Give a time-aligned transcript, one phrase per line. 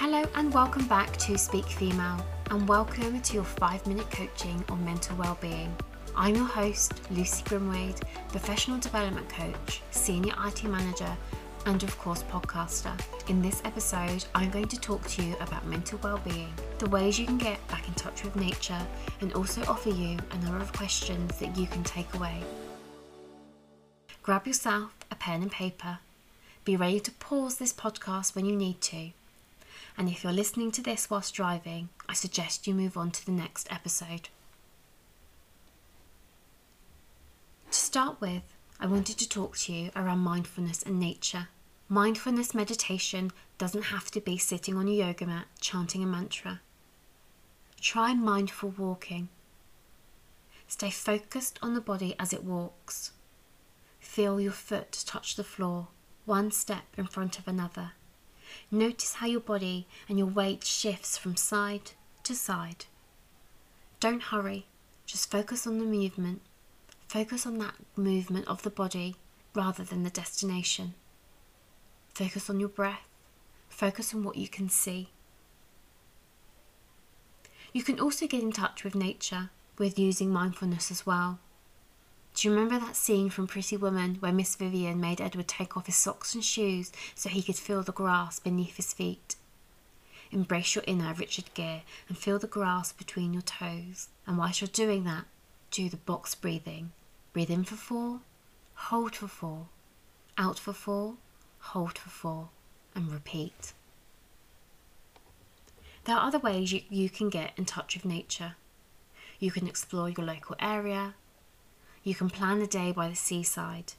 [0.00, 4.84] Hello and welcome back to Speak Female, and welcome to your five minute coaching on
[4.84, 5.74] mental well-being.
[6.14, 11.16] I'm your host, Lucy Grimwade, professional development coach, senior IT manager,
[11.66, 12.96] and of course, podcaster.
[13.28, 17.26] In this episode, I'm going to talk to you about mental well-being, the ways you
[17.26, 18.86] can get back in touch with nature,
[19.20, 22.40] and also offer you a number of questions that you can take away.
[24.22, 25.98] Grab yourself a pen and paper.
[26.64, 29.10] Be ready to pause this podcast when you need to
[29.98, 33.32] and if you're listening to this whilst driving, I suggest you move on to the
[33.32, 34.28] next episode.
[37.72, 38.44] To start with,
[38.78, 41.48] I wanted to talk to you around mindfulness and nature.
[41.88, 46.60] Mindfulness meditation doesn't have to be sitting on a yoga mat chanting a mantra.
[47.80, 49.30] Try mindful walking.
[50.68, 53.10] Stay focused on the body as it walks.
[53.98, 55.88] Feel your foot touch the floor,
[56.24, 57.92] one step in front of another.
[58.70, 61.92] Notice how your body and your weight shifts from side
[62.24, 62.86] to side.
[64.00, 64.66] Don't hurry,
[65.06, 66.42] just focus on the movement.
[67.08, 69.16] Focus on that movement of the body
[69.54, 70.94] rather than the destination.
[72.14, 73.06] Focus on your breath.
[73.68, 75.08] Focus on what you can see.
[77.72, 81.38] You can also get in touch with nature with using mindfulness as well.
[82.38, 85.86] Do you remember that scene from Pretty Woman where Miss Vivian made Edward take off
[85.86, 89.34] his socks and shoes so he could feel the grass beneath his feet?
[90.30, 94.10] Embrace your inner Richard Gere and feel the grass between your toes.
[94.24, 95.24] And whilst you're doing that,
[95.72, 96.92] do the box breathing.
[97.32, 98.20] Breathe in for four,
[98.74, 99.66] hold for four,
[100.36, 101.14] out for four,
[101.58, 102.50] hold for four,
[102.94, 103.72] and repeat.
[106.04, 108.54] There are other ways you, you can get in touch with nature.
[109.40, 111.14] You can explore your local area,
[112.02, 113.94] you can plan a day by the seaside.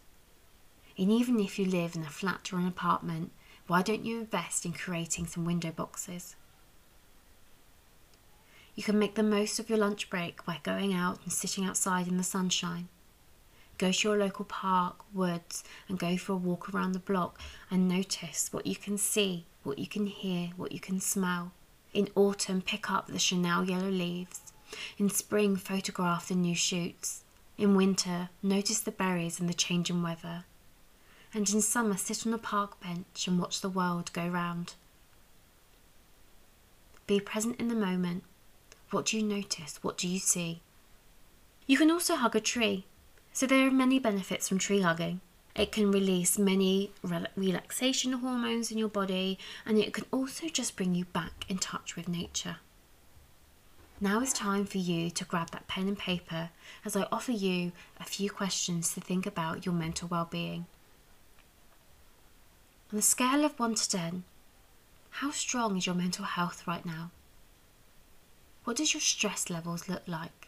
[0.97, 3.31] And even if you live in a flat or an apartment,
[3.67, 6.35] why don't you invest in creating some window boxes?
[8.75, 12.07] You can make the most of your lunch break by going out and sitting outside
[12.07, 12.87] in the sunshine.
[13.77, 17.39] Go to your local park, woods, and go for a walk around the block
[17.71, 21.51] and notice what you can see, what you can hear, what you can smell.
[21.93, 24.41] In autumn, pick up the Chanel yellow leaves.
[24.97, 27.23] In spring, photograph the new shoots.
[27.59, 30.45] In winter, notice the berries and the changing weather.
[31.33, 34.75] And in summer, sit on a park bench and watch the world go round.
[37.05, 38.23] Be present in the moment.
[38.91, 39.77] What do you notice?
[39.81, 40.61] What do you see?
[41.67, 42.85] You can also hug a tree.
[43.33, 45.19] So there are many benefits from tree hugging.
[45.53, 46.93] It can release many
[47.35, 51.97] relaxation hormones in your body, and it can also just bring you back in touch
[51.97, 52.59] with nature.
[54.01, 56.51] Now is time for you to grab that pen and paper
[56.85, 60.67] as I offer you a few questions to think about your mental well-being.
[62.93, 64.23] On a scale of 1 to 10,
[65.09, 67.11] how strong is your mental health right now?
[68.63, 70.47] What does your stress levels look like?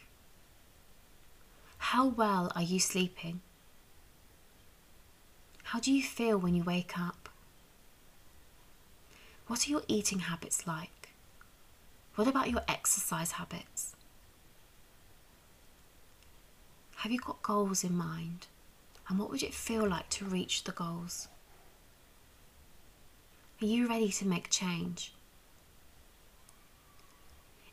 [1.78, 3.42] How well are you sleeping?
[5.64, 7.28] How do you feel when you wake up?
[9.48, 11.01] What are your eating habits like?
[12.16, 13.96] What about your exercise habits?
[16.98, 18.48] Have you got goals in mind?
[19.08, 21.28] And what would it feel like to reach the goals?
[23.62, 25.14] Are you ready to make change?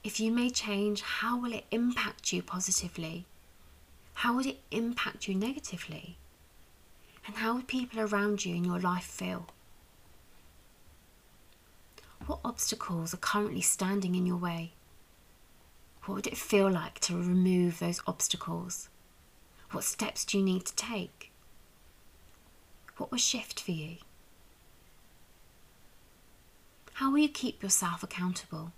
[0.04, 3.26] If you made change, how will it impact you positively?
[4.14, 6.16] How would it impact you negatively?
[7.26, 9.46] And how would people around you in your life feel?
[12.28, 14.74] What obstacles are currently standing in your way?
[16.04, 18.90] What would it feel like to remove those obstacles?
[19.70, 21.32] What steps do you need to take?
[22.98, 23.96] What will shift for you?
[26.92, 28.72] How will you keep yourself accountable?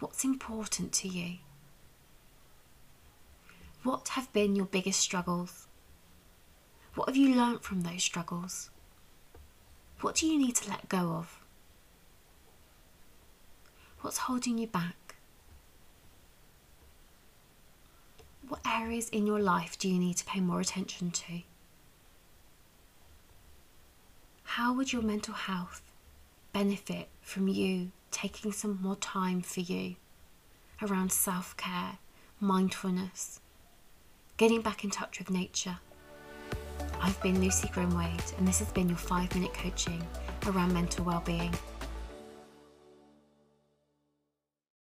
[0.00, 1.38] What's important to you?
[3.84, 5.66] What have been your biggest struggles?
[6.94, 8.68] What have you learnt from those struggles?
[10.02, 11.38] What do you need to let go of?
[14.00, 15.14] What's holding you back?
[18.48, 21.42] What areas in your life do you need to pay more attention to?
[24.42, 25.82] How would your mental health
[26.52, 29.94] benefit from you taking some more time for you
[30.82, 31.98] around self care,
[32.40, 33.40] mindfulness,
[34.36, 35.78] getting back in touch with nature?
[37.04, 40.00] I've been Lucy Grimwade, and this has been your five minute coaching
[40.46, 41.52] around mental well-being.